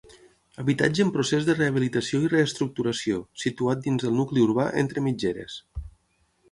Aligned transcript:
Habitatge 0.61 1.03
en 1.07 1.11
procés 1.17 1.45
de 1.49 1.55
rehabilitació 1.57 2.21
i 2.23 2.31
reestructuració, 2.33 3.21
situat 3.45 3.85
dins 3.87 4.07
del 4.09 4.19
nucli 4.23 4.47
urbà, 4.49 4.69
entre 4.85 5.07
mitgeres. 5.11 5.63